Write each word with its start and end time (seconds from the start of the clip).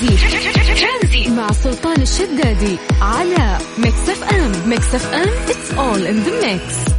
ترانزي 0.00 1.30
مع 1.30 1.52
سلطان 1.52 2.02
الشدادي 2.02 2.78
على 3.00 3.58
Mix 3.78 4.08
FM 4.08 4.68
Mix 4.68 4.94
FM 4.94 5.28
it's 5.28 5.72
all 5.72 6.06
in 6.06 6.26
the 6.26 6.44
mix. 6.44 6.92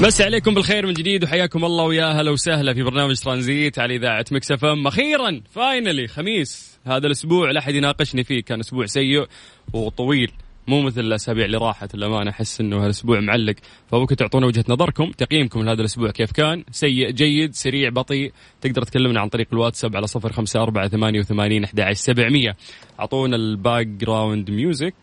مسي 0.00 0.24
عليكم 0.24 0.54
بالخير 0.54 0.86
من 0.86 0.92
جديد 0.92 1.24
وحياكم 1.24 1.64
الله 1.64 1.84
ويا 1.84 2.06
هلا 2.06 2.30
وسهلا 2.30 2.74
في 2.74 2.82
برنامج 2.82 3.18
ترانزيت 3.18 3.78
على 3.78 3.96
إذاعة 3.96 4.24
Mix 4.30 4.52
FM 4.52 4.86
أخيرا 4.86 5.40
finally 5.54 6.08
خميس 6.08 6.78
هذا 6.86 7.06
الأسبوع 7.06 7.50
لا 7.50 7.58
أحد 7.58 7.74
يناقشني 7.74 8.24
فيه 8.24 8.42
كان 8.42 8.60
أسبوع 8.60 8.86
سيء 8.86 9.26
وطويل. 9.72 10.32
مو 10.68 10.82
مثل 10.82 11.00
الأسابيع 11.00 11.44
اللي 11.44 11.56
راحت 11.56 11.94
الامانه 11.94 12.30
أحس 12.30 12.60
إنه 12.60 12.84
هالأسبوع 12.84 13.20
معلق. 13.20 13.54
فممكن 13.90 14.16
تعطونا 14.16 14.46
وجهة 14.46 14.64
نظركم 14.68 15.10
تقييمكم 15.10 15.62
لهذا 15.62 15.80
الأسبوع 15.80 16.10
كيف 16.10 16.32
كان؟ 16.32 16.64
سيء 16.70 17.10
جيد 17.10 17.54
سريع 17.54 17.88
بطيء. 17.88 18.32
تقدر 18.60 18.82
تكلمنا 18.82 19.20
عن 19.20 19.28
طريق 19.28 19.46
الواتساب 19.52 19.96
على 19.96 20.06
صفر 20.06 20.32
خمسة 20.32 20.62
أربعة 20.62 20.88
ثمانية 20.88 21.20
وثمانين 21.20 21.64
أحد 21.64 21.92
سبعمية. 21.92 22.56
أعطونا 23.00 23.36
ال 23.36 23.86
background 23.86 24.50
music. 24.50 24.94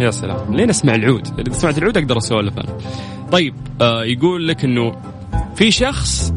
يا 0.00 0.10
سلام. 0.10 0.56
لين 0.56 0.70
أسمع 0.70 0.94
العود؟ 0.94 1.40
إذا 1.40 1.52
سمعت 1.52 1.78
العود 1.78 1.96
أقدر 1.96 2.18
أسولف 2.18 2.58
أنا. 2.58 2.78
طيب 3.32 3.54
آه 3.80 4.04
يقول 4.04 4.48
لك 4.48 4.64
أنه 4.64 5.02
في 5.56 5.70
شخص 5.70 6.32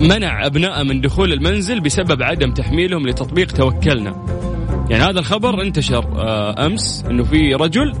منع 0.00 0.46
أبنائه 0.46 0.82
من 0.82 1.00
دخول 1.00 1.32
المنزل 1.32 1.80
بسبب 1.80 2.22
عدم 2.22 2.52
تحميلهم 2.52 3.08
لتطبيق 3.08 3.52
توكلنا. 3.52 4.40
يعني 4.90 5.02
هذا 5.02 5.18
الخبر 5.18 5.62
انتشر 5.62 6.04
آه، 6.16 6.66
أمس 6.66 7.04
إنه 7.10 7.22
في 7.24 7.54
رجل 7.54 7.94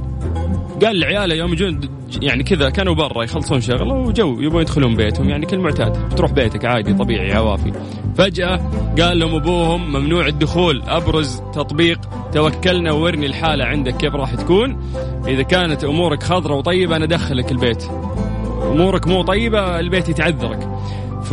قال 0.84 1.00
لعياله 1.00 1.34
يوم 1.34 1.52
يجون 1.52 1.80
يعني 2.22 2.42
كذا 2.42 2.70
كانوا 2.70 2.94
برا 2.94 3.24
يخلصون 3.24 3.60
شغله 3.60 3.94
وجو 3.94 4.40
يبغون 4.40 4.62
يدخلون 4.62 4.96
بيتهم 4.96 5.30
يعني 5.30 5.46
كالمعتاد 5.46 6.08
بتروح 6.12 6.32
بيتك 6.32 6.64
عادي 6.64 6.94
طبيعي 6.94 7.32
عوافي. 7.32 7.72
فجأة 8.16 8.56
قال 9.00 9.18
لهم 9.18 9.34
أبوهم 9.34 9.92
ممنوع 9.92 10.26
الدخول 10.26 10.82
أبرز 10.82 11.42
تطبيق 11.54 12.00
توكلنا 12.32 12.92
وورني 12.92 13.26
الحالة 13.26 13.64
عندك 13.64 13.96
كيف 13.96 14.14
راح 14.14 14.34
تكون. 14.34 14.92
إذا 15.28 15.42
كانت 15.42 15.84
أمورك 15.84 16.22
خضرة 16.22 16.54
وطيبة 16.54 16.96
أنا 16.96 17.04
أدخلك 17.04 17.52
البيت. 17.52 17.84
أمورك 18.62 19.08
مو 19.08 19.22
طيبة 19.22 19.80
البيت 19.80 20.08
يتعذرك. 20.08 20.68
ف 21.22 21.32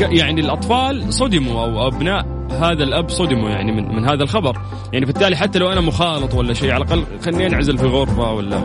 يعني 0.00 0.40
الأطفال 0.40 1.12
صدموا 1.12 1.62
أو 1.62 1.88
أبناء 1.88 2.43
هذا 2.54 2.84
الأب 2.84 3.10
صدموا 3.10 3.50
يعني 3.50 3.72
من, 3.72 3.96
من 3.96 4.04
هذا 4.08 4.22
الخبر. 4.22 4.58
يعني 4.92 5.06
بالتالي 5.06 5.36
حتى 5.36 5.58
لو 5.58 5.72
أنا 5.72 5.80
مخالط 5.80 6.34
ولا 6.34 6.54
شيء 6.54 6.70
على 6.70 6.84
الأقل 6.84 7.04
خليني 7.24 7.46
أنعزل 7.46 7.78
في 7.78 7.86
غرفة 7.86 8.32
ولا 8.32 8.58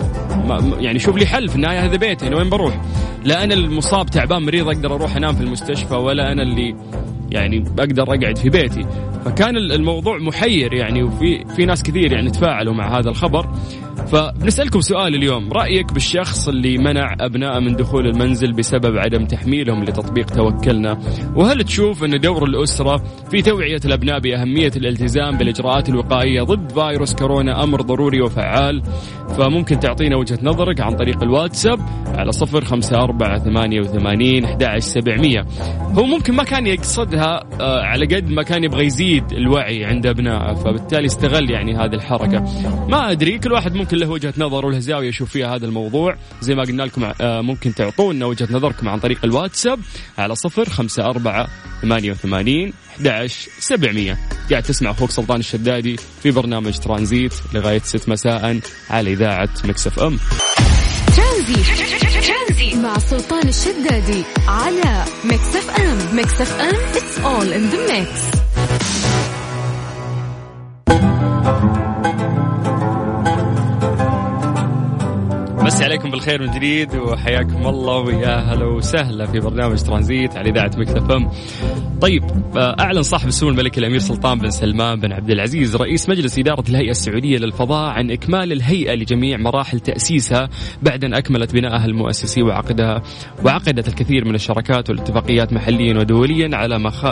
ما 0.48 0.74
يعني 0.80 1.00
شوف 1.00 1.18
لي 1.18 1.26
حل 1.26 1.50
في 1.50 1.56
النهاية 1.56 1.86
هذا 1.86 1.98
بيتي 1.98 2.28
أنا 2.28 2.38
وين 2.38 2.50
بروح؟ 2.50 2.82
لا 3.24 3.44
أنا 3.44 3.54
المصاب 3.54 4.06
تعبان 4.06 4.42
مريض 4.42 4.68
أقدر 4.68 4.96
أروح 4.96 5.16
أنام 5.16 5.36
في 5.36 5.42
المستشفى 5.42 5.94
ولا 5.96 6.32
أنا 6.32 6.44
اللي 6.44 6.76
يعني 7.32 7.66
أقدر 7.80 8.04
أقعد 8.04 8.38
في 8.38 8.50
بيتي. 8.50 8.86
فكان 9.26 9.58
الموضوع 9.58 10.18
محير 10.18 10.74
يعني 10.74 11.04
وفي 11.04 11.46
في 11.56 11.66
ناس 11.66 11.84
كثير 11.84 12.12
يعني 12.12 12.30
تفاعلوا 12.30 12.74
مع 12.74 13.00
هذا 13.00 13.10
الخبر. 13.10 13.50
فبنسألكم 14.08 14.82
سؤال 14.82 15.16
اليوم. 15.16 15.54
رأيك 15.54 15.94
بالشخص 15.94 16.48
اللي 16.48 16.78
منع 16.78 17.16
أبنائه 17.20 17.60
من 17.60 17.76
دخول 17.76 18.08
المنزل 18.08 18.54
بسبب 18.54 18.98
عدم 18.98 19.26
تحميلهم 19.26 19.84
لتطبيق 19.84 20.26
توكلنا؟ 20.26 21.00
وهل 21.36 21.64
تشوف 21.64 22.04
أن 22.04 22.20
دور 22.20 22.44
الأسرة 22.44 23.04
في 23.32 23.42
توعية 23.42 23.80
الأبناء 23.86 24.20
بأهمية 24.20 24.72
الالتزام 24.76 25.38
بالإجراءات 25.38 25.90
الوقائية 25.90 26.42
ضد 26.42 26.72
فيروس 26.72 27.16
كورونا 27.16 27.64
أمر 27.64 27.82
ضروري 27.82 28.22
وفعال؟ 28.22 28.84
فممكن 29.38 29.80
تعطينا 29.80 30.16
وجهة 30.16 30.40
نظرك 30.44 30.82
عن 30.82 30.96
طريق 30.96 31.24
الواتساب 31.24 31.80
على 32.08 32.32
صفر 32.32 32.66
خمسة 32.66 32.98
أربعة 32.98 33.40
ثمانية 33.40 33.82
وثمانين 33.82 34.46
أحد 34.46 34.80
سبعمية. 34.80 35.46
هو 35.98 36.04
ممكن 36.04 36.34
ما 36.34 36.44
كان 36.44 36.68
يقصدها 36.68 37.44
آه، 37.62 37.82
على 37.82 38.06
قد 38.06 38.30
ما 38.30 38.44
كان 38.44 38.64
يبغى 38.64 38.86
يزيد 38.86 39.32
الوعي 39.32 39.86
عند 39.86 40.08
أبنائه 40.08 40.54
فبالتالي 40.54 41.06
استغل 41.06 41.52
يعني 41.52 41.76
هذه 41.76 41.94
الحركة. 41.94 42.44
ما 42.90 43.12
أدري 43.12 43.38
كل 43.40 43.52
واحد 43.52 43.76
ممكن 43.76 43.89
له 43.94 44.10
وجهة 44.10 44.34
نظر 44.38 44.66
وله 44.66 44.80
زاوية 44.80 45.08
يشوف 45.10 45.30
فيها 45.32 45.56
هذا 45.56 45.66
الموضوع. 45.66 46.16
زي 46.42 46.56
ما 46.56 46.64
قلنا 46.64 46.84
لكم 46.84 47.04
آه، 47.22 47.42
ممكن 47.42 47.74
تعطونا 47.76 48.26
وجهة 48.26 48.48
نظركم 48.52 48.90
عن 48.90 49.00
طريق 49.00 49.20
الواتساب 49.24 49.80
على 50.18 50.36
صفر 50.36 50.70
خمسة 50.70 51.06
أربعة 51.06 51.48
ثمانية 51.82 52.12
وثمانين 52.12 52.74
11 52.96 53.50
700 53.60 54.18
قاعد 54.50 54.64
تسمع 54.64 54.92
أخوك 54.92 55.12
سلطان 55.12 55.40
الشدادي 55.40 55.96
في 56.24 56.32
برنامج 56.32 56.78
ترانزيت 56.78 57.34
لغاية 57.54 57.80
6 57.80 58.12
مساء 58.12 58.60
على 58.90 59.14
إذاعة 59.14 59.50
Mix 59.66 59.88
FM. 59.88 60.20
ترانزيت. 61.18 62.76
مع 62.76 62.98
سلطان 62.98 63.48
الشدادي 63.48 64.24
على 64.48 65.06
Mix 65.26 65.56
FM. 65.56 66.18
Mix 66.20 66.42
FM 66.42 66.76
it's 66.96 67.20
all 67.20 67.54
in 67.54 67.70
مسي 75.80 75.86
عليكم 75.86 76.12
بالخير 76.12 76.42
من 76.42 76.52
جديد 76.52 76.96
وحياكم 76.96 77.68
الله 77.68 77.98
ويا 77.98 78.36
هلا 78.36 78.66
وسهلا 78.66 79.26
في 79.26 79.40
برنامج 79.40 79.82
ترانزيت 79.82 80.38
على 80.38 80.50
إذاعة 80.50 80.72
إم. 81.12 81.30
طيب 82.02 82.24
آه، 82.58 82.76
أعلن 82.80 83.02
صاحب 83.02 83.28
السمو 83.28 83.50
الملكي 83.50 83.80
الأمير 83.80 84.00
سلطان 84.00 84.40
بن 84.40 84.50
سلمان 84.50 85.00
بن 85.00 85.12
عبد 85.12 85.30
العزيز 85.30 85.76
رئيس 85.76 86.10
مجلس 86.10 86.40
إدارة 86.40 86.64
الهيئة 86.70 86.92
السعودية 86.92 87.38
للفضاء 87.38 87.90
عن 87.90 88.12
إكمال 88.12 88.52
الهيئة 88.52 88.94
لجميع 88.94 89.38
مراحل 89.38 89.80
تأسيسها 89.80 90.50
بعد 90.82 91.04
أن 91.04 91.14
أكملت 91.14 91.54
بنائها 91.54 91.86
المؤسسي 91.86 92.42
وعقدها 92.42 93.02
وعقدت 93.46 93.88
الكثير 93.88 94.26
من 94.26 94.36
الشراكات 94.36 94.90
والاتفاقيات 94.90 95.54
محليا 95.54 96.00
ودوليا 96.00 96.58
على 96.58 96.80
مخ... 96.80 97.06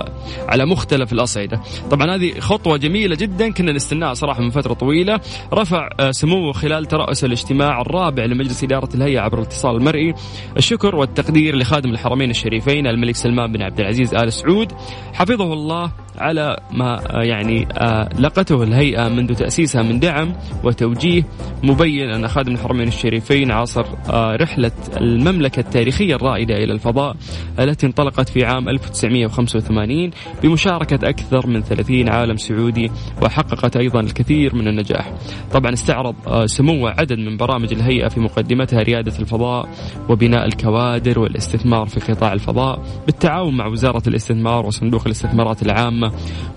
على 0.48 0.66
مختلف 0.66 1.14
الأصعدة. 1.14 1.62
طبعا 1.92 2.16
هذه 2.16 2.40
خطوة 2.40 2.78
جميلة 2.78 3.16
جدا 3.16 3.52
كنا 3.52 3.72
نستناها 3.72 4.14
صراحة 4.14 4.42
من 4.42 4.50
فترة 4.50 4.74
طويلة 4.74 5.20
رفع 5.54 5.90
آه، 6.00 6.12
سموه 6.12 6.54
خلال 6.54 6.86
ترأس 6.86 7.24
الاجتماع 7.24 7.82
الرابع 7.82 8.26
لمجلس 8.26 8.57
إدارة 8.64 8.90
الهيئة 8.96 9.20
عبر 9.20 9.38
الاتصال 9.38 9.76
المرئي. 9.76 10.14
الشكر 10.58 10.96
والتقدير 10.96 11.56
لخادم 11.56 11.90
الحرمين 11.90 12.30
الشريفين 12.30 12.88
الملك 12.88 13.16
سلمان 13.16 13.52
بن 13.52 13.62
عبد 13.62 13.80
العزيز 13.80 14.16
آل 14.16 14.34
سعود. 14.34 14.72
حفظه 15.14 15.54
الله 15.54 15.92
على 16.18 16.58
ما 16.72 17.04
يعني 17.12 17.68
آه، 17.78 18.10
لقته 18.20 18.64
الهيئة 18.64 19.08
منذ 19.08 19.36
تأسيسها 19.36 19.82
من 19.82 20.00
دعم 20.00 20.34
وتوجيه 20.64 21.24
مبين 21.64 22.10
أن 22.10 22.28
خادم 22.28 22.54
الحرمين 22.54 22.88
الشريفين 22.88 23.52
عاصر 23.52 23.86
آه، 24.10 24.36
رحلة 24.36 24.72
المملكة 24.98 25.60
التاريخية 25.60 26.16
الرائدة 26.16 26.56
إلى 26.56 26.74
الفضاء 26.74 27.16
التي 27.60 27.86
انطلقت 27.86 28.30
في 28.30 28.46
عام 28.46 28.70
1985 28.70 30.12
بمشاركة 30.44 31.10
أكثر 31.10 31.48
من 31.48 31.62
30 31.62 32.10
عالم 32.10 32.38
سعودي 32.38 32.92
وحققت 33.22 33.78
أيضا 33.78 34.00
الكثير 34.00 34.56
من 34.56 34.68
النجاح. 34.68 35.14
طبعا 35.54 35.74
استعرض 35.74 36.16
آه، 36.28 36.46
سموه 36.46 36.92
عدد 36.92 37.20
من 37.20 37.38
برامج 37.38 37.74
الهيئة 37.74 38.08
في 38.08 38.20
مقدمتها 38.20 38.84
ريادة 38.84 39.20
الفضاء 39.20 39.70
وبناء 40.10 40.46
الكوادر 40.46 41.20
والاستثمار 41.20 41.86
في 41.86 42.14
قطاع 42.14 42.34
الفضاء 42.34 42.82
بالتعاون 43.06 43.58
مع 43.58 43.68
وزارة 43.68 44.04
الاستثمار 44.08 44.66
وصندوق 44.66 45.02
الاستثمارات 45.06 45.64
العامة 45.64 46.07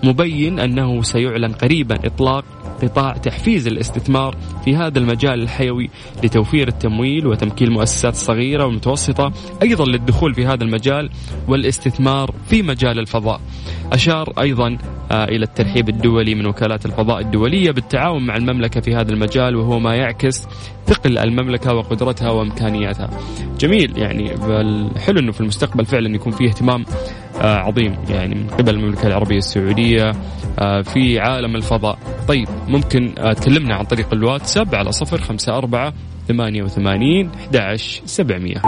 مبين 0.03 0.59
أنه 0.59 1.01
سيعلن 1.01 1.51
قريبا 1.53 1.95
إطلاق 2.05 2.43
قطاع 2.83 3.13
تحفيز 3.13 3.67
الاستثمار 3.67 4.37
في 4.65 4.75
هذا 4.75 4.99
المجال 4.99 5.41
الحيوي 5.41 5.89
لتوفير 6.23 6.67
التمويل 6.67 7.27
وتمكين 7.27 7.67
المؤسسات 7.67 8.13
الصغيرة 8.13 8.65
والمتوسطة 8.65 9.31
أيضا 9.61 9.85
للدخول 9.85 10.33
في 10.33 10.45
هذا 10.45 10.63
المجال 10.63 11.09
والاستثمار 11.47 12.33
في 12.47 12.61
مجال 12.61 12.99
الفضاء. 12.99 13.41
أشار 13.93 14.33
أيضا 14.39 14.77
آه، 15.11 15.23
إلى 15.23 15.43
الترحيب 15.43 15.89
الدولي 15.89 16.35
من 16.35 16.45
وكالات 16.45 16.85
الفضاء 16.85 17.19
الدولية 17.19 17.71
بالتعاون 17.71 18.25
مع 18.25 18.37
المملكة 18.37 18.81
في 18.81 18.95
هذا 18.95 19.11
المجال 19.11 19.55
وهو 19.55 19.79
ما 19.79 19.95
يعكس 19.95 20.47
ثقل 20.87 21.17
المملكة 21.17 21.73
وقدرتها 21.73 22.29
وإمكانياتها. 22.29 23.09
جميل 23.59 23.97
يعني 23.97 24.29
حلو 24.99 25.19
أنه 25.19 25.31
في 25.31 25.41
المستقبل 25.41 25.85
فعلا 25.85 26.15
يكون 26.15 26.31
فيه 26.31 26.47
اهتمام 26.47 26.85
عظيم 27.47 27.95
يعني 28.09 28.35
من 28.35 28.47
قبل 28.47 28.69
المملكة 28.69 29.07
العربية 29.07 29.37
السعودية 29.37 30.11
آه، 30.59 30.81
في 30.81 31.19
عالم 31.19 31.55
الفضاء. 31.55 31.97
طيب 32.27 32.47
ممكن 32.67 33.13
تكلمنا 33.33 33.75
عن 33.75 33.83
طريق 33.85 34.13
الواتساب 34.13 34.75
على 34.75 34.91
صفر 34.91 35.21
خمسة 35.21 35.57
أربعة 35.57 35.93
ثمانية 36.27 36.63
وثمانين 36.63 37.31
أحد 37.51 38.01
سبعمية. 38.05 38.61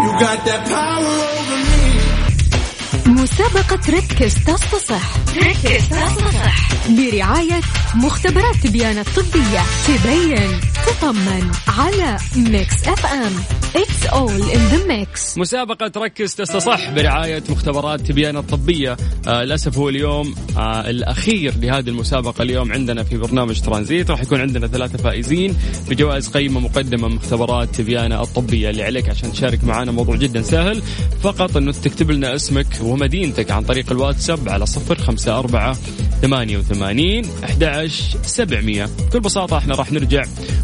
مسابقة 3.06 3.80
ركز 3.90 4.36
تصفح 4.36 5.18
ركز 5.38 5.90
تصفح 5.90 6.70
برعاية 6.90 7.62
مختبرات 7.96 8.56
تبيان 8.56 8.98
الطبية. 8.98 9.62
تبين 9.88 10.60
تطمن 10.88 11.52
على 11.68 12.18
Mix 12.36 12.88
FM 12.88 13.32
it's 13.76 14.06
all 14.06 14.42
in 14.52 14.68
the 14.68 14.88
mix 14.88 15.38
مسابقة 15.38 15.92
ركز 15.98 16.36
تستصح 16.36 16.90
برعاية 16.90 17.44
مختبرات 17.50 18.02
تبيان 18.02 18.38
الطبية. 18.38 18.98
آه 19.28 19.44
للأسف 19.44 19.78
هو 19.78 19.90
اليوم 19.90 20.36
آه 20.58 20.90
الأخير 20.90 21.54
لهذه 21.62 21.90
المسابقة 21.90 22.42
اليوم 22.42 22.72
عندنا 22.72 23.04
في 23.04 23.18
برنامج 23.18 23.62
ترانزيت. 23.62 24.12
راح 24.12 24.22
يكون 24.22 24.42
عندنا 24.42 24.68
ثلاثة 24.68 24.98
فائزين 24.98 25.58
بجوائز 25.90 26.28
قيمة 26.28 26.60
مقدمة 26.60 27.08
من 27.08 27.16
مختبرات 27.16 27.76
تبيان 27.76 28.12
الطبية 28.12 28.70
اللي 28.70 28.84
عليك 28.84 29.10
عشان 29.10 29.32
تشارك 29.32 29.64
معنا 29.64 29.92
موضوع 29.92 30.16
جدا 30.16 30.42
سهل. 30.42 30.84
فقط 31.24 31.58
أنه 31.58 31.72
تكتب 31.72 32.12
لنا 32.12 32.36
اسمك 32.36 32.82
ومدينتك 32.86 33.52
عن 33.52 33.64
طريق 33.64 33.92
الواتساب 33.92 34.50
على 34.50 34.66
صفر 34.66 34.98
خمسة 34.98 35.40
أربعة 35.40 35.78
ثمانية 36.22 36.58
وثمانين 36.58 37.26
أحد 37.44 37.90
سبعمية. 38.26 38.90
بكل 39.08 39.20
بساطة 39.20 39.58
إحنا 39.58 39.76
راح 39.76 39.92
نرجع 39.92 40.24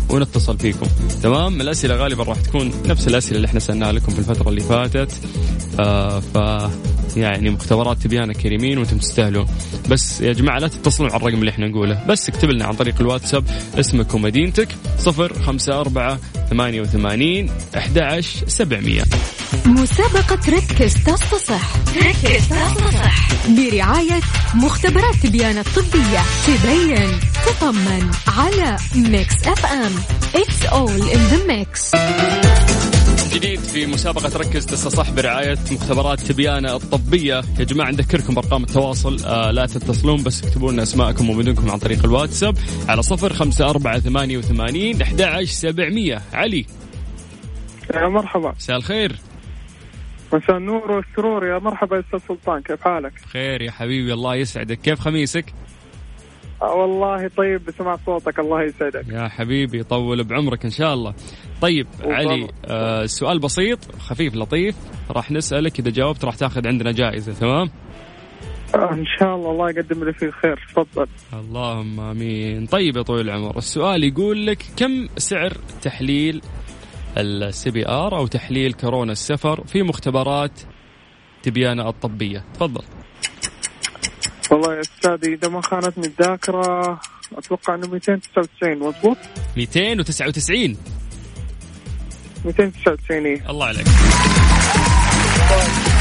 ونتصل 0.10 0.58
فيكم. 0.58 0.88
تمام؟ 1.24 1.62
الأسئلة 1.62 1.96
غالبا 1.96 2.24
راح 2.24 2.38
تكون 2.38 2.72
نفس 2.86 3.08
الأسئلة 3.08 3.36
اللي 3.36 3.48
إحنا 3.48 3.60
سألناها 3.60 3.92
لكم 3.92 4.12
في 4.12 4.20
الفترة 4.20 4.50
اللي 4.50 4.62
فاتت. 4.62 5.12
آه 5.80 6.20
ف 6.20 6.38
يعني 7.18 7.50
مختبرات 7.50 7.98
تبيانة 7.98 8.34
كريمين 8.34 8.78
وأنتم 8.78 8.98
تستاهلون. 8.98 9.46
بس 9.90 10.22
يا 10.22 10.34
جماعة 10.34 10.60
لا 10.60 10.68
تتصلون 10.68 11.12
على 11.12 11.22
الرقم 11.22 11.40
اللي 11.40 11.52
إحنا 11.52 11.68
نقوله. 11.68 12.06
بس 12.08 12.30
اكتب 12.30 12.50
لنا 12.50 12.66
عن 12.66 12.74
طريق 12.74 12.96
الواتساب 13.02 13.44
اسمك 13.80 14.14
ومدينتك 14.14 14.68
صفر 15.00 15.34
خمسة 15.34 15.80
أربعة 15.80 16.20
ثمانية 16.50 16.82
وثمانين 16.82 17.50
أحد 17.78 18.20
سبعمية. 18.48 19.04
مسابقة 19.66 20.40
ركز 20.50 20.94
تصفح 20.94 21.76
ركز 21.98 22.48
تصفح 22.48 23.30
برعاية 23.50 24.20
مختبرات 24.56 25.16
تبيان 25.24 25.58
الطبية 25.58 26.20
تبين 26.48 27.10
تطمن 27.48 28.12
على 28.28 28.78
Mix 28.96 29.48
FM 29.48 29.92
it's 30.36 30.66
all 30.66 31.10
in 31.10 31.28
the 31.28 31.46
mix 31.48 31.92
جديد 33.34 33.60
في 33.60 33.86
مسابقة 33.86 34.38
ركز 34.38 34.66
تستصح 34.66 35.12
برعاية 35.12 35.58
مختبرات 35.72 36.20
تبيانة 36.20 36.76
الطبية. 36.76 37.42
يا 37.60 37.64
جماعة 37.64 37.92
نذكركم 37.92 38.34
بأرقام 38.34 38.64
التواصل 38.64 39.26
آه 39.26 39.52
لا 39.52 39.66
تتصلون 39.66 40.24
بس 40.24 40.44
اكتبوا 40.44 40.72
لنا 40.72 40.84
أسماءكم 40.84 41.30
ومدنكم 41.30 41.72
عن 41.72 41.78
طريق 41.78 42.06
الواتساب 42.06 42.58
على 42.88 43.02
صفر 43.02 43.34
خمسة 43.34 43.70
أربعة 43.70 44.00
ثمانية 44.00 44.38
وثمانين 44.38 45.02
أحد 45.02 45.44
سبعمية. 45.44 46.22
علي. 46.34 46.66
يا 47.94 48.08
مرحبا. 48.08 48.54
مساء 48.58 48.78
الخير. 48.78 49.16
مساء 50.34 50.58
النور 50.58 50.92
والسرور. 50.92 51.46
يا 51.46 51.60
مرحبا 51.60 51.96
يا 51.96 52.02
أستاذ 52.02 52.20
سلطان 52.28 52.62
كيف 52.62 52.82
حالك؟ 52.82 53.14
خير 53.32 53.62
يا 53.62 53.72
حبيبي 53.72 54.14
الله 54.14 54.36
يسعدك. 54.36 54.82
كيف 54.82 55.00
خميسك؟ 55.00 55.46
آه 56.62 56.76
والله 56.76 57.28
طيب 57.38 57.66
بسمع 57.66 57.98
صوتك 58.06 58.40
الله 58.40 58.64
يسعدك. 58.64 59.06
يا 59.10 59.28
حبيبي 59.28 59.84
طول 59.84 60.24
بعمرك 60.24 60.66
إن 60.66 60.72
شاء 60.72 60.94
الله. 60.94 61.14
طيب. 61.62 61.88
علي 62.04 62.48
آه 62.66 63.06
سؤال 63.06 63.40
بسيط 63.40 63.96
خفيف 63.96 64.36
لطيف. 64.36 64.76
راح 65.12 65.32
نسألك 65.32 65.80
إذا 65.80 65.90
جاوبت 65.90 66.26
راح 66.26 66.36
تأخذ 66.36 66.68
عندنا 66.68 66.92
جائزة 66.92 67.34
تمام؟ 67.34 67.70
آه 68.76 68.94
إن 68.94 69.06
شاء 69.20 69.36
الله 69.36 69.52
الله 69.52 69.70
يقدم 69.70 70.04
لي 70.04 70.14
فيه 70.14 70.26
الخير 70.26 70.68
تفضل. 70.76 71.08
اللهم 71.34 72.00
آمين. 72.00 72.66
طيب 72.66 72.98
يا 72.98 73.02
طويل 73.02 73.30
العمر 73.30 73.58
السؤال 73.58 74.04
يقول 74.04 74.48
لك 74.48 74.66
كم 74.78 75.08
سعر 75.18 75.54
تحليل 75.82 76.42
ال 77.18 77.72
PCR 77.72 78.18
أو 78.18 78.28
تحليل 78.28 78.74
كورونا 78.74 79.12
السفر 79.12 79.64
في 79.68 79.84
مختبرات 79.84 80.62
تبيانة 81.44 81.90
الطبية؟ 81.90 82.46
تفضل. 82.54 82.84
والله 84.52 84.76
يا 84.76 84.82
أستاذي 84.82 85.34
إذا 85.34 85.48
ما 85.48 85.62
خانتني 85.62 86.08
الذاكرة 86.08 87.00
أتوقع 87.38 87.76
إنه 87.76 87.88
299 87.88 88.80
مضبوط؟ 88.80 89.18
299 89.58 90.78
299 92.46 93.26
إيه. 93.26 93.50
الله 93.50 93.66
عليك. 93.66 93.86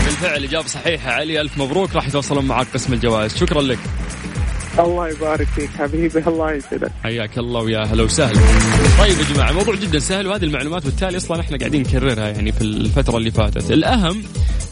بالفعل 0.04 0.44
إجابة 0.44 0.66
صحيحة. 0.66 1.12
علي 1.12 1.40
ألف 1.40 1.58
مبروك. 1.58 1.94
راح 1.96 2.08
يتواصلون 2.08 2.44
معك 2.44 2.66
قسم 2.74 2.92
الجوائز. 2.92 3.36
شكرا 3.36 3.62
لك. 3.62 3.78
الله 4.78 5.08
يبارك 5.08 5.46
فيك 5.46 5.70
حبيبي. 5.78 6.18
الله 6.18 6.52
يسعدك. 6.52 6.92
حياك 7.02 7.38
الله 7.38 7.60
ويا 7.60 7.84
هلا 7.84 8.02
وسهلا. 8.02 8.40
طيب 8.98 9.18
يا 9.18 9.34
جماعة 9.34 9.52
موضوع 9.52 9.74
جدا 9.74 9.98
سهل 9.98 10.26
وهذه 10.26 10.44
المعلومات 10.44 10.84
بالتالي 10.84 11.16
أصلا 11.16 11.40
إحنا 11.40 11.58
قاعدين 11.58 11.82
نكررها 11.82 12.28
يعني 12.28 12.52
في 12.52 12.60
الفترة 12.60 13.16
اللي 13.16 13.30
فاتت. 13.30 13.70
الأهم 13.70 14.22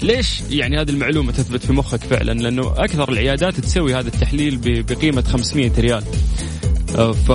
ليش 0.02 0.40
يعني 0.50 0.80
هذه 0.80 0.90
المعلومة 0.90 1.32
تثبت 1.32 1.66
في 1.66 1.72
مخك 1.72 2.04
فعلا؟ 2.04 2.32
لأنه 2.32 2.74
أكثر 2.76 3.12
العيادات 3.12 3.60
تسوي 3.60 3.94
هذا 3.94 4.08
التحليل 4.08 4.82
بقيمة 4.82 5.22
500 5.22 5.72
ريال. 5.78 6.04
آه، 6.96 7.12
ف 7.12 7.32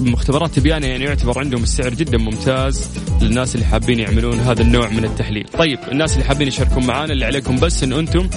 مختبرات 0.00 0.50
تبيانة 0.50 0.86
يعني 0.86 1.04
يعتبر 1.04 1.38
عندهم 1.38 1.62
السعر 1.62 1.94
جدا 1.94 2.18
ممتاز 2.18 2.90
للناس 3.22 3.54
اللي 3.54 3.66
حابين 3.66 3.98
يعملون 3.98 4.38
هذا 4.40 4.62
النوع 4.62 4.88
من 4.88 5.04
التحليل 5.04 5.48
طيب 5.58 5.78
الناس 5.92 6.12
اللي 6.12 6.24
حابين 6.24 6.48
يشاركون 6.48 6.86
معنا 6.86 7.12
اللي 7.12 7.24
عليكم 7.24 7.60
بس 7.60 7.82
إن 7.82 7.92
أنتم 7.92 8.28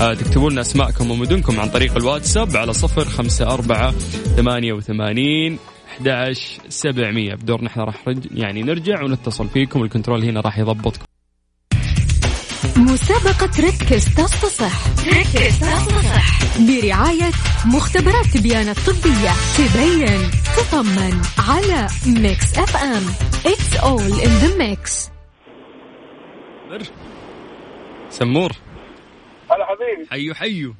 آه 0.00 0.14
تكتبوا 0.14 0.50
لنا 0.50 0.60
أسماءكم 0.60 1.10
ومدنكم 1.10 1.60
عن 1.60 1.68
طريق 1.68 1.96
الواتساب 1.96 2.56
على 2.56 2.72
صفر 2.72 3.04
خمسة 3.04 3.46
أربعة 3.46 3.90
ثمانية 4.36 4.72
وثمانين 4.72 5.58
11 5.88 6.60
700 6.68 7.34
بدورنا 7.34 7.68
إحنا 7.68 7.84
راح. 7.84 8.04
يعني 8.34 8.62
نرجع 8.62 9.02
ونتصل 9.02 9.48
فيكم 9.48 9.82
ال 9.82 9.87
control 9.87 10.24
هنا 10.24 10.40
راح 10.40 10.58
يضبطكم 10.58 11.07
مسابقة 12.78 13.50
ركز 13.68 14.04
تصفح 14.14 14.88
ركز 15.08 15.60
تصفح 15.60 16.58
برعاية 16.58 17.30
مختبرات 17.74 18.26
تبيان 18.26 18.68
الطبية. 18.68 19.32
تبين 19.58 20.30
تطمن 20.56 21.22
على 21.48 21.86
Mix 22.22 22.58
FM 22.58 23.04
it's 23.52 23.76
all 23.76 24.20
in 24.20 24.38
the 24.38 24.58
mix 24.58 25.10
سمور. 28.08 28.50
هلا 29.50 29.64
حبيبي. 29.66 30.10
حيو 30.10 30.34
حيو. 30.34 30.74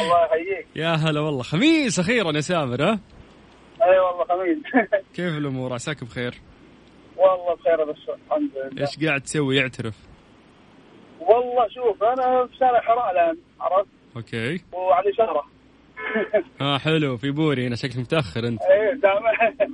الله 0.00 0.24
يحييك. 0.24 0.66
يا 0.76 0.94
هلا 0.94 1.20
والله. 1.20 1.42
خميس 1.42 1.98
أخيرا 1.98 2.32
يا 2.36 2.40
سامر 2.40 2.82
ها؟ 2.82 3.00
أي 3.82 3.98
والله 3.98 4.24
خميس. 4.24 4.58
كيف 5.16 5.34
الأمور؟ 5.34 5.72
عساك 5.72 6.04
بخير؟ 6.04 6.34
والله 7.16 7.54
بخير 7.54 7.84
بس 7.84 7.96
الحمد 8.26 8.50
لله. 8.72 8.86
إيش 8.86 9.06
قاعد 9.06 9.20
تسوي؟ 9.20 9.56
يعترف. 9.56 9.94
والله 11.28 11.68
شوف 11.68 12.02
أنا 12.02 12.46
في 12.46 12.56
شارع 12.60 12.80
حراء 12.80 13.12
الآن 13.12 13.36
عرفت؟ 13.60 13.88
أوكي. 14.16 14.60
وعلى 14.72 15.10
إشارة. 15.10 15.44
آه 16.60 16.78
حلو 16.78 17.16
في 17.16 17.30
بوري 17.30 17.66
هنا 17.66 17.76
شكلك 17.76 17.96
متأخر 17.98 18.46
أنت. 18.48 18.62
إيه 18.62 18.94
دائما 19.00 19.66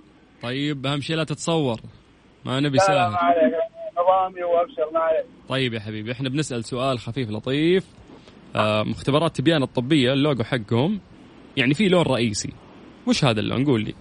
طيب 0.42 0.86
أهم 0.86 1.00
شيء 1.00 1.16
لا 1.16 1.24
تتصور. 1.24 1.80
ما 2.44 2.60
نبي 2.60 2.78
سهل 2.78 2.96
ما 3.10 3.16
عليك. 3.16 3.54
نظامي 3.98 4.42
وأبشر 4.42 4.90
ما 4.94 5.00
عليك. 5.00 5.24
طيب 5.48 5.74
يا 5.74 5.80
حبيبي 5.80 6.12
إحنا 6.12 6.28
بنسأل 6.28 6.64
سؤال 6.64 6.98
خفيف 6.98 7.30
لطيف. 7.30 7.84
آه 8.56 8.82
مختبرات 8.82 9.36
تبيان 9.36 9.62
الطبية 9.62 10.12
اللوجو 10.12 10.44
حقهم. 10.44 11.00
يعني 11.56 11.74
في 11.74 11.88
لون 11.88 12.02
رئيسي. 12.02 12.52
وش 13.06 13.24
هذا 13.24 13.40
اللون؟ 13.40 13.64
قول 13.64 13.80
لي. 13.84 13.94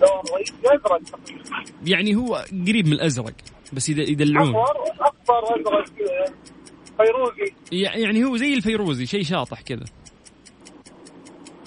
لون 0.00 0.10
رئيس 0.34 0.52
أزرق. 0.66 1.00
يعني 1.86 2.16
هو 2.16 2.34
قريب 2.68 2.86
من 2.86 2.92
الأزرق 2.92 3.32
بس 3.72 3.88
يد- 3.88 3.98
يدلعون. 4.08 4.54
احمر 4.56 5.12
ازرق 5.30 5.84
فيروزي. 6.96 7.54
يع- 7.72 7.96
يعني 7.96 8.24
هو 8.24 8.36
زي 8.36 8.54
الفيروزي 8.54 9.06
شيء 9.06 9.22
شاطح 9.22 9.60
كذا. 9.60 9.84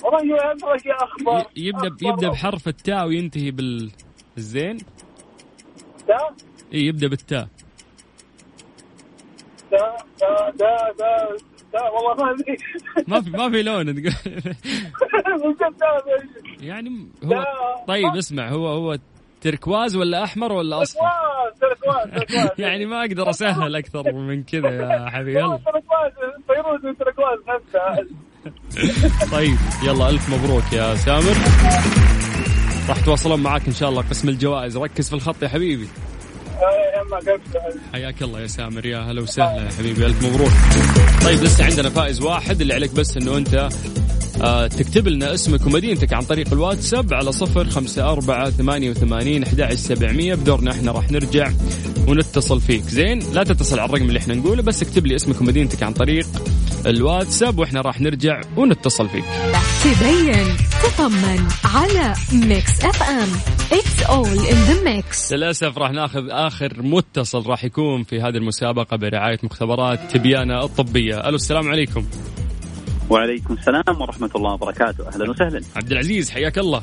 والله 0.04 0.36
ازرق 0.54 0.88
يا 0.88 0.96
اخضر 0.96 1.50
يبدا 1.58 1.88
أخضر 1.88 2.08
يبدأ 2.10 2.30
بحرف 2.30 2.68
التاء 2.68 3.08
وينتهي 3.08 3.52
بالزين. 3.52 4.78
دا 6.08 6.18
إي 6.74 6.80
يبدأ 6.80 7.08
بالتاء. 7.08 7.48
دا 9.72 9.78
دا 10.22 10.50
دا 10.50 10.76
دا 11.00 11.38
دا 11.74 11.82
والله 11.90 12.24
ما 12.26 12.32
أدري. 12.32 12.58
ما 13.08 13.22
في 13.22 13.30
ما 13.30 13.50
في 13.50 13.64
لون. 13.64 13.88
يعني 16.62 17.08
هو. 17.24 17.46
طيب 17.88 18.16
اسمع 18.18 18.50
هو 18.50 18.68
هو 18.68 18.98
تركواز 19.42 19.96
ولا 19.96 20.24
أحمر 20.24 20.52
ولا 20.52 20.82
أصفر؟ 20.82 21.02
يعني 22.66 22.86
ما 22.86 23.00
أقدر 23.02 23.30
أسهل 23.30 23.76
أكثر 23.76 24.14
من 24.14 24.44
كذا 24.44 24.70
يا 24.70 25.10
حبيبي 25.14 25.40
يلا 25.40 25.60
فيروز 26.48 26.98
تركواز 27.00 27.40
نفسها 27.48 28.06
طيب 29.38 29.58
يلا 29.84 30.10
ألف 30.10 30.30
مبروك 30.30 30.74
يا 30.74 30.96
سامر. 30.96 31.36
راح 32.90 32.98
يتواصلون 32.98 33.40
معاك 33.44 33.68
إن 33.68 33.74
شاء 33.74 33.90
الله 33.90 34.02
قسم 34.02 34.30
الجوائز. 34.30 34.78
ركز 34.78 35.10
في 35.10 35.16
الخط 35.16 35.44
يا 35.44 35.48
حبيبي. 35.48 35.88
قبل 36.98 37.40
حياك 37.94 38.22
الله 38.22 38.42
يا 38.42 38.48
سامر. 38.48 38.86
يا 38.86 39.00
هلا 39.00 39.22
وسهلا 39.22 39.64
يا 39.66 39.70
حبيبي. 39.80 40.06
ألف 40.06 40.24
مبروك. 40.26 40.52
طيب 41.24 41.44
لسه 41.44 41.66
عندنا 41.66 41.90
فائز 41.90 42.22
واحد. 42.22 42.62
اللي 42.62 42.74
عليك 42.74 42.92
بس 42.96 43.18
إنه 43.18 43.38
أنت 43.38 43.54
آه 43.54 43.70
تكتب 44.68 45.08
لنا 45.08 45.34
اسمك 45.34 45.66
ومدينتك 45.66 46.14
عن 46.14 46.22
طريق 46.22 46.54
الواتساب 46.54 47.14
على 47.14 47.32
صفر 47.32 47.70
خمسة 47.70 48.12
أربعة 48.12 48.50
ثمانية 48.50 48.90
وثمانين 48.90 49.44
أحد 49.44 49.74
سبعمية. 49.74 50.36
بدورنا 50.36 50.72
إحنا 50.72 50.92
راح 50.92 51.12
نرجع 51.12 51.52
ونتصل 52.08 52.62
فيك. 52.62 52.82
زين 52.82 53.20
لا 53.34 53.44
تتصل 53.44 53.80
على 53.80 53.90
الرقم 53.90 54.08
اللي 54.08 54.20
إحنا 54.20 54.34
نقوله 54.34 54.62
بس 54.62 54.82
اكتب 54.82 55.06
لي 55.06 55.16
اسمك 55.16 55.42
ومدينتك 55.42 55.84
عن 55.84 55.94
طريق 55.94 56.28
الواتساب 56.86 57.60
وإحنا 57.60 57.82
راح 57.82 58.02
نرجع 58.02 58.42
ونتصل 58.58 59.10
فيك. 59.10 59.24
تبين 59.84 60.48
تطمن 60.84 61.48
على 61.66 62.14
Mix 62.34 62.86
FM 62.86 63.30
it's 63.72 64.04
all 64.04 64.28
in 64.28 64.64
the 64.64 64.84
mix 64.84 65.34
للأسف 65.34 65.78
راح 65.78 65.92
ناخذ 65.92 66.30
آخر 66.30 66.74
متصل 66.82 67.46
راح 67.46 67.64
يكون 67.64 68.04
في 68.04 68.22
هذه 68.22 68.38
المسابقة 68.38 68.98
برعاية 68.98 69.40
مختبرات 69.44 70.00
تبيانه 70.12 70.64
الطبية. 70.64 71.28
ألو 71.28 71.36
السلام 71.36 71.70
عليكم. 71.70 72.06
وعليكم 73.10 73.54
السلام 73.54 74.02
ورحمة 74.02 74.30
الله 74.36 74.54
وبركاته. 74.54 75.08
أهلا 75.08 75.30
وسهلا. 75.30 75.62
عبد 75.76 75.92
العزيز 75.92 76.30
حياك 76.30 76.58
الله. 76.58 76.82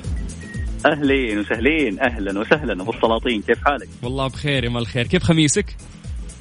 أهلين 0.86 1.38
وسهلين. 1.38 2.00
أهلا 2.00 2.40
وسهلا. 2.40 2.82
أبو 2.82 2.90
السلاطين 2.92 3.42
كيف 3.42 3.64
حالك؟ 3.64 3.88
والله 4.02 4.26
بخير 4.26 4.64
يا 4.64 4.68
مال 4.68 4.82
الخير. 4.82 5.06
كيف 5.06 5.22
خميسك؟ 5.22 5.76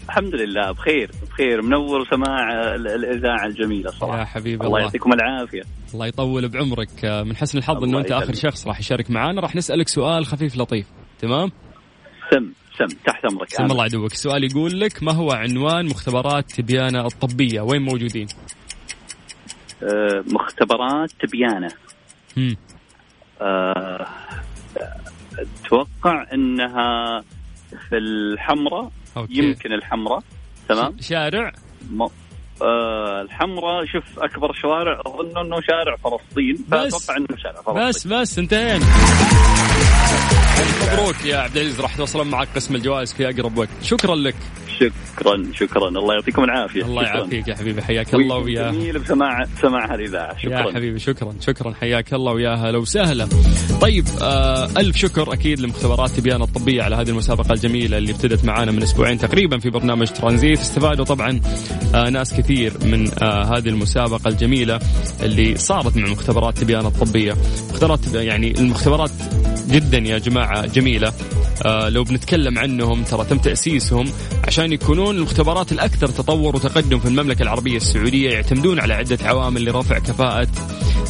الحمد 0.06 0.36
لله 0.36 0.72
بخير. 0.72 1.12
بخير. 1.32 1.62
منور 1.62 2.08
سماع 2.12 2.52
ال- 2.76 2.88
الإذاعة 2.88 3.46
الجميلة 3.46 3.92
صراحة. 3.92 4.20
يا 4.20 4.26
حبيب 4.26 4.62
الله 4.62 4.68
الله. 4.68 4.80
يعطيكم 4.80 5.14
العافية. 5.14 5.62
الله 5.94 6.08
يطول 6.08 6.50
بعمرك. 6.50 7.06
من 7.06 7.36
حسن 7.36 7.58
الحظ 7.58 7.84
إنه 7.84 8.00
أنت 8.00 8.12
آخر. 8.12 8.34
شخص 8.34 8.68
راح 8.68 8.80
يشارك 8.80 9.12
معنا 9.12 9.42
راح 9.42 9.56
نسألك 9.56 9.88
سؤال 9.88 10.26
خفيف 10.26 10.58
لطيف. 10.58 10.86
تمام؟ 11.20 11.52
سم 12.32 12.52
سم. 12.78 12.96
تحت 13.06 13.26
أمرك. 13.32 13.50
سم 13.50 13.66
الله 13.66 13.84
عدوك 13.84 14.12
السؤال 14.12 14.44
يقول 14.44 14.80
لك 14.80 15.04
ما 15.04 15.12
هو 15.12 15.32
عنوان 15.32 15.86
مختبرات 15.86 16.52
تبيانه 16.52 17.06
الطبية؟ 17.06 17.62
وين 17.62 17.82
موجودين؟ 17.82 18.28
مختبرات 20.28 21.12
تبيانة 21.20 21.72
هم. 22.38 22.56
آه 23.42 24.08
أتوقع 25.40 26.26
أنها 26.34 27.22
في 27.90 27.98
الحمراء. 27.98 28.92
يمكن 29.30 29.74
الحمراء 29.74 30.24
تمام 30.70 30.96
شارع 31.02 31.52
م- 31.92 32.08
آه 32.62 33.22
الحمراء 33.22 33.86
شوف 33.86 34.20
أكبر 34.20 34.54
شوارع 34.54 35.02
أظن 35.06 35.38
أنه 35.38 35.62
شارع 35.62 35.96
فلسطين 35.96 36.66
بس. 36.70 37.10
أنه 37.10 37.28
شارع 37.38 37.62
فلسطين 37.62 37.88
بس 37.90 38.08
بس 38.08 38.40
انتهينا 38.40 38.86
مبروك 40.62 41.26
يا 41.26 41.38
عبد 41.38 41.58
العزيز 41.58 41.80
راح 41.82 41.96
توصلون 41.96 42.28
معك 42.28 42.48
قسم 42.56 42.76
الجوائز 42.76 43.14
في 43.14 43.30
أقرب 43.30 43.58
وقت. 43.58 43.70
شكرا 43.82 44.16
لك. 44.16 44.36
شكرا 44.80 45.44
شكرا. 45.54 45.88
الله 45.88 46.14
يعطيكم 46.14 46.44
العافية. 46.44 46.82
الله. 46.86 47.04
يعافيك 47.04 47.48
يا 47.48 47.56
حبيبي 47.56 47.82
حياك 47.82 48.14
الله 48.14 48.38
ويا 48.38 48.72
جميل 48.72 49.00
بسماع 49.00 49.46
سماع 49.62 49.94
هالاذاعه 49.94 50.34
يا 50.34 50.40
شكرا. 50.40 50.74
حبيبي 50.74 51.00
شكرا 51.00 51.34
شكرا. 51.42 51.74
حياك 51.82 52.14
الله 52.14 52.32
ويا 52.32 52.56
هلا 52.56 52.78
وسهلا 52.78 53.28
طيب 53.82 54.06
آه 54.22 54.70
ألف 54.78 54.98
شكر 54.98 55.34
أكيد 55.34 55.60
لمختبرات 55.60 56.10
تبيان 56.10 56.42
الطبية 56.42 56.84
على 56.84 56.96
هذه 56.96 57.10
المسابقة 57.10 57.54
الجميلة 57.54 57.98
اللي 57.98 58.12
ابتدت 58.12 58.46
معانا 58.46 58.72
من 58.72 58.84
أسبوعين 58.84 59.18
تقريبا 59.18 59.60
في 59.60 59.70
برنامج 59.70 60.08
ترانزيت. 60.08 60.60
استفادوا 60.60 61.06
طبعا 61.06 61.42
آه 61.96 62.10
ناس 62.10 62.34
كثير 62.34 62.74
من 62.86 63.24
آه 63.24 63.44
هذه 63.58 63.70
المسابقة 63.70 64.28
الجميلة 64.28 64.80
اللي 65.24 65.58
صارت 65.58 65.98
مع 65.98 66.10
مختبرات 66.10 66.58
تبيان 66.58 66.86
الطبية. 66.86 67.34
مختبرات 67.70 68.00
يعني 68.14 68.52
المختبرات 68.52 69.12
جدا 69.68 69.98
يا 69.98 70.18
جماعة 70.18 70.66
جميلة. 70.66 71.14
آه 71.66 71.90
لو 71.90 72.04
بنتكلم 72.04 72.60
عنهم 72.60 73.04
ترى 73.04 73.26
تم 73.26 73.38
تأسيسهم 73.38 74.06
عشان 74.48 74.74
يكونون 74.74 75.16
المختبرات 75.16 75.72
الأكثر 75.72 76.08
تطور 76.08 76.56
وتقدم 76.56 77.00
في 77.00 77.08
المملكة 77.08 77.44
العربية 77.44 77.78
السعودية 77.78 78.30
يعتمدون 78.30 78.80
على 78.80 78.94
عدة 78.94 79.18
عوامل 79.22 79.66
لرفع 79.66 80.00
كفاءة. 80.00 80.48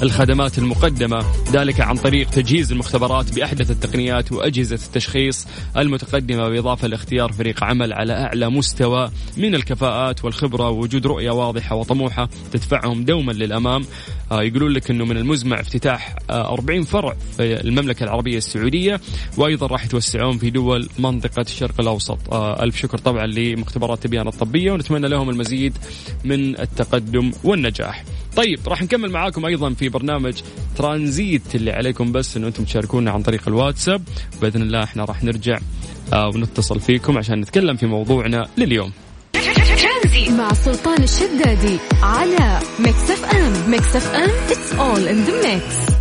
الخدمات 0.04 0.58
المقدمة. 0.58 1.26
ذلك 1.52 1.82
عن 1.82 1.96
طريق 1.96 2.30
تجهيز 2.30 2.72
المختبرات 2.72 3.36
بأحدث 3.36 3.72
التقنيات 3.72 4.32
وأجهزة 4.32 4.76
التشخيص 4.76 5.48
المتقدمة 5.78 6.50
بالاضافه 6.50 6.88
لاختيار 6.88 7.32
فريق 7.32 7.64
عمل 7.64 7.94
على 7.94 8.14
أعلى 8.14 8.50
مستوى 8.50 9.12
من 9.38 9.56
الكفاءات 9.56 10.26
والخبرة 10.26 10.70
ووجود 10.70 11.08
رؤية 11.08 11.32
واضحة 11.32 11.76
وطموحة 11.76 12.30
تدفعهم 12.52 13.04
دوما 13.04 13.32
للأمام. 13.32 13.86
آه، 14.32 14.44
يقولون 14.44 14.72
لك 14.72 14.92
إنه 14.92 15.06
من 15.06 15.18
المزمع 15.18 15.60
افتتاح 15.60 16.16
آه، 16.30 16.54
40 16.54 16.84
فرع 16.84 17.16
في 17.38 17.62
المملكة 17.62 18.04
العربية 18.04 18.38
السعودية 18.38 19.00
وأيضا 19.38 19.68
راح 19.68 19.86
يتوسعون 19.86 20.38
في 20.38 20.50
دول 20.50 20.90
منطقة 21.00 21.42
الشرق 21.42 21.80
الأوسط. 21.80 22.34
آه، 22.34 22.64
ألف 22.64 22.78
شكر 22.78 22.98
طبعا 22.98 23.26
لمختبرات 23.26 24.04
تبيان 24.04 24.28
الطبية 24.28 24.72
ونتمنى 24.72 25.08
لهم 25.08 25.30
المزيد 25.30 25.78
من 26.24 26.60
التقدم 26.60 27.32
والنجاح. 27.44 28.04
طيب 28.36 28.60
راح 28.68 28.82
نكمل 28.82 29.12
معاكم 29.12 29.46
أيضا 29.46 29.74
في 29.74 29.90
برنامج 29.90 30.34
ترانزيت 30.78 31.56
اللي 31.56 31.72
عليكم 31.72 32.12
بس 32.12 32.38
إنه 32.38 32.48
أنتم 32.48 32.64
تشاركونا 32.64 33.12
عن 33.12 33.22
طريق 33.22 33.48
الواتساب. 33.48 34.02
بإذن 34.42 34.62
الله 34.62 34.84
إحنا 34.84 35.06
راح 35.06 35.24
نرجع 35.24 35.60
آه، 36.14 36.28
ونتصل 36.28 36.80
فيكم 36.80 37.18
عشان 37.18 37.42
نتكلم 37.42 37.76
في 37.76 37.86
موضوعنا 37.86 38.48
لليوم. 38.58 38.92
مع 40.30 40.54
سلطان 40.54 41.04
الشدادي 41.04 41.78
على 42.04 42.60
Mix 42.80 43.12
FM. 43.12 43.72
Mix 43.72 43.96
FM 43.96 44.30
it's 44.50 44.74
all 44.74 45.08
in 45.08 45.24
the 45.24 45.54
mix 45.54 45.93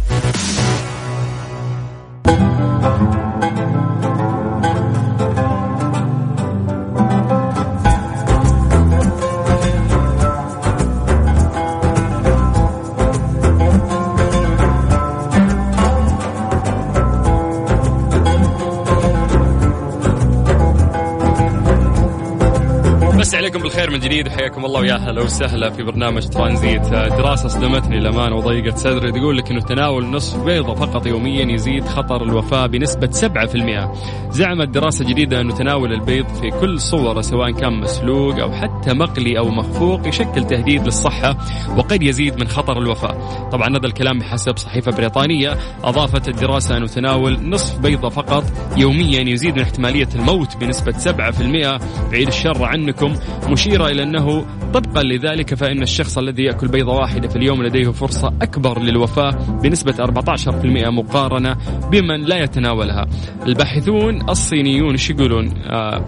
بالخير 23.82 24.00
من 24.00 24.08
جديد. 24.08 24.28
حياكم 24.28 24.64
الله 24.64 24.80
ويا 24.80 24.94
هلا 24.94 25.22
وسهلا 25.22 25.70
في 25.70 25.82
برنامج 25.82 26.28
ترانزيت. 26.28 26.82
دراسة 26.90 27.48
صدمتني 27.48 28.00
للأمانة 28.00 28.36
وضيقت 28.36 28.76
صدري. 28.78 29.12
تقول 29.12 29.38
لك 29.38 29.50
أنه 29.50 29.60
تناول 29.60 30.06
نصف 30.06 30.44
بيضة 30.44 30.74
فقط 30.74 31.06
يوميا 31.06 31.52
يزيد 31.54 31.84
خطر 31.84 32.22
الوفاة 32.22 32.66
بنسبة 32.66 33.10
7% 33.10 33.92
زعمت 34.30 34.68
دراسة 34.68 35.04
جديدة 35.04 35.40
أنه 35.40 35.54
تناول 35.54 35.92
البيض 35.92 36.26
في 36.28 36.50
كل 36.50 36.80
صورة 36.80 37.20
سواء 37.20 37.50
كان 37.50 37.80
مسلوق 37.80 38.38
أو 38.40 38.52
حتى 38.52 38.71
مقلي 38.88 39.38
أو 39.38 39.48
مخفوق 39.48 40.08
يشكل 40.08 40.44
تهديد 40.44 40.84
للصحة 40.84 41.36
وقد 41.76 42.02
يزيد 42.02 42.40
من 42.40 42.48
خطر 42.48 42.78
الوفاة. 42.78 43.48
طبعا 43.50 43.68
هذا 43.68 43.86
الكلام 43.86 44.18
بحسب 44.18 44.56
صحيفة 44.56 44.92
بريطانية. 44.92 45.58
أضافت 45.84 46.28
الدراسة 46.28 46.76
أنه 46.76 46.86
تناول 46.86 47.48
نصف 47.48 47.78
بيضة 47.78 48.08
فقط 48.08 48.44
يوميا 48.76 49.20
يزيد 49.20 49.54
من 49.54 49.62
احتمالية 49.62 50.08
الموت 50.14 50.56
بنسبة 50.56 50.92
7% 50.92 51.80
بعيد 52.10 52.28
الشر 52.28 52.64
عنكم. 52.64 53.14
مشيرة 53.48 53.86
إلى 53.86 54.02
أنه 54.02 54.46
طبقا 54.74 55.02
لذلك 55.02 55.54
فإن 55.54 55.82
الشخص 55.82 56.18
الذي 56.18 56.42
يأكل 56.42 56.68
بيضة 56.68 56.92
واحدة 56.92 57.28
في 57.28 57.36
اليوم 57.36 57.62
لديه 57.62 57.90
فرصة 57.90 58.32
أكبر 58.42 58.82
للوفاة 58.82 59.30
بنسبة 59.62 59.94
14% 60.04 60.90
مقارنة 60.90 61.56
بمن 61.90 62.20
لا 62.20 62.36
يتناولها. 62.36 63.06
الباحثون 63.46 64.30
الصينيون 64.30 64.90
إيش 64.90 65.10
يقولون؟ 65.10 65.54
آه 65.66 66.04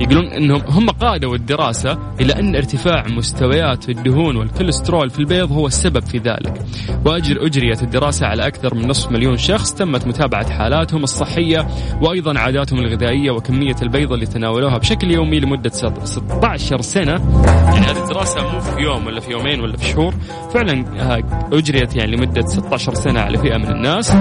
يقولون 0.00 0.26
إنهم 0.26 0.62
هم 0.68 0.90
قادوا 0.90 1.34
الدراسة 1.34 1.98
إلى 2.20 2.32
أن 2.32 2.56
ارتفاع 2.56 3.04
مستويات 3.08 3.88
الدهون 3.88 4.36
والكوليسترول 4.36 5.10
في 5.10 5.18
البيض 5.18 5.52
هو 5.52 5.66
السبب 5.66 6.02
في 6.02 6.18
ذلك. 6.18 6.62
وأجر 7.06 7.46
أجريت 7.46 7.82
الدراسة 7.82 8.26
على 8.26 8.46
أكثر 8.46 8.74
من 8.74 8.88
نصف 8.88 9.10
مليون 9.10 9.36
شخص 9.36 9.74
تمت 9.74 10.06
متابعة 10.06 10.50
حالاتهم 10.50 11.02
الصحية 11.02 11.68
وأيضا 12.02 12.38
عاداتهم 12.38 12.78
الغذائية 12.78 13.30
وكمية 13.30 13.76
البيض 13.82 14.12
اللي 14.12 14.26
تناولوها 14.26 14.78
بشكل 14.78 15.10
يومي 15.10 15.40
لمدة 15.40 15.70
16 15.70 16.80
سنة. 16.80 17.12
يعني 17.46 17.86
هذه 17.86 18.02
الدراسة 18.04 18.52
مو 18.52 18.60
في 18.60 18.80
يوم 18.80 19.06
ولا 19.06 19.20
في 19.20 19.30
يومين 19.30 19.60
ولا 19.60 19.76
في 19.76 19.84
شهور. 19.84 20.14
فعلا 20.54 20.84
آه، 21.00 21.48
أجريت 21.52 21.96
يعني 21.96 22.16
لمدة 22.16 22.46
16 22.46 22.94
سنة 22.94 23.20
على 23.20 23.38
فئة 23.38 23.56
من 23.56 23.68
الناس. 23.68 24.12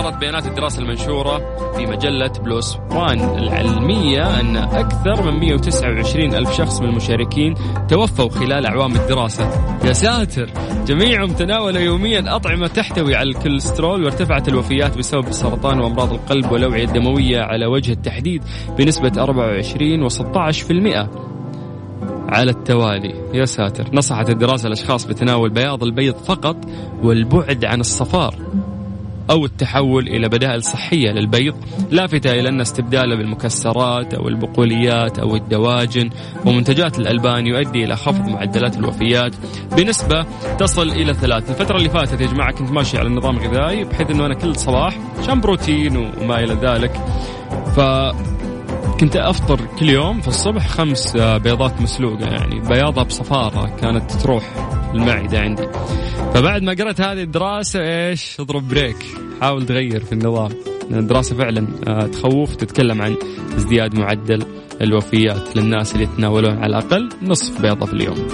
وأظهرت 0.00 0.20
بيانات 0.20 0.46
الدراسة 0.46 0.82
المنشورة 0.82 1.38
في 1.76 1.86
مجلة 1.86 2.32
بلوس 2.44 2.76
وان 2.90 3.38
العلمية 3.38 4.40
أن 4.40 4.56
أكثر 4.56 5.30
من 5.30 5.40
129 5.40 6.34
ألف 6.34 6.52
شخص 6.52 6.80
من 6.80 6.88
المشاركين 6.88 7.54
توفوا 7.88 8.28
خلال 8.28 8.66
أعوام 8.66 8.96
الدراسة. 8.96 9.50
يا 9.84 9.92
ساتر! 9.92 10.50
جميعهم 10.86 11.28
تناولوا 11.28 11.80
يوميا 11.80 12.36
أطعمة 12.36 12.66
تحتوي 12.66 13.14
على 13.14 13.28
الكوليسترول 13.30 14.04
وارتفعت 14.04 14.48
الوفيات 14.48 14.98
بسبب 14.98 15.28
السرطان 15.28 15.80
وأمراض 15.80 16.12
القلب 16.12 16.52
والأوعية 16.52 16.84
الدموية 16.84 17.40
على 17.40 17.66
وجه 17.66 17.92
التحديد 17.92 18.42
بنسبة 18.78 19.12
24 19.18 20.08
و16% 20.08 21.08
على 22.28 22.50
التوالي. 22.50 23.14
يا 23.34 23.44
ساتر! 23.44 23.84
نصحت 23.92 24.30
الدراسة 24.30 24.66
الأشخاص 24.66 25.06
بتناول 25.06 25.50
بياض 25.50 25.82
البيض 25.84 26.14
فقط 26.14 26.56
والبعد 27.02 27.64
عن 27.64 27.80
الصفار. 27.80 28.34
أو 29.30 29.44
التحول 29.44 30.08
إلى 30.08 30.28
بدائل 30.28 30.62
صحية 30.62 31.10
للبيض 31.10 31.54
لافتة 31.90 32.32
إلى 32.32 32.48
أن 32.48 32.60
استبداله 32.60 33.16
بالمكسرات 33.16 34.14
أو 34.14 34.28
البقوليات 34.28 35.18
أو 35.18 35.36
الدواجن. 35.36 36.10
ومنتجات 36.46 36.98
الألبان 36.98 37.46
يؤدي 37.46 37.84
إلى 37.84 37.96
خفض 37.96 38.28
معدلات 38.28 38.76
الوفيات 38.76 39.32
بنسبة 39.76 40.26
تصل 40.58 40.88
إلى 40.88 41.14
ثلاث 41.14 41.50
الفترة 41.50 41.76
اللي 41.76 41.90
فاتت 41.90 42.20
يا 42.20 42.26
جماعة 42.26 42.52
كنت 42.52 42.70
ماشي 42.70 42.98
على 42.98 43.08
نظام 43.08 43.38
غذائي 43.38 43.84
بحيث 43.84 44.10
أنه 44.10 44.26
أنا 44.26 44.34
كل 44.34 44.56
صباح 44.56 44.98
عشان 45.18 45.40
بروتين 45.40 45.96
وما 45.96 46.40
إلى 46.40 46.54
ذلك. 46.54 46.92
ف 47.76 47.80
كنت 49.00 49.16
أفطر 49.16 49.60
كل 49.78 49.90
يوم 49.90 50.20
في 50.20 50.28
الصبح 50.28 50.66
خمس 50.66 51.16
بيضات 51.16 51.80
مسلوقة 51.80 52.26
يعني 52.26 52.60
بياضها 52.60 53.02
بصفارة 53.02 53.76
كانت 53.80 54.12
تروح. 54.12 54.44
المعدة 54.94 55.40
عندي 55.40 55.62
فبعد 56.34 56.62
ما 56.62 56.72
قرأت 56.72 57.00
هذه 57.00 57.22
الدراسة 57.22 57.80
إيش؟ 57.80 58.40
اضرب 58.40 58.68
بريك. 58.68 58.96
حاول 59.40 59.66
تغير 59.66 60.04
في 60.04 60.12
النظام. 60.12 60.50
الدراسة 60.90 61.36
فعلا 61.36 61.66
آه، 61.88 62.06
تخوف 62.06 62.56
تتكلم 62.56 63.02
عن 63.02 63.16
ازدياد 63.56 63.98
معدل 63.98 64.46
الوفيات 64.80 65.56
للناس 65.56 65.92
اللي 65.92 66.04
يتناولون 66.04 66.58
على 66.58 66.66
الأقل 66.66 67.08
نصف 67.22 67.62
بيضة 67.62 67.86
في 67.86 67.92
اليوم. 67.92 68.28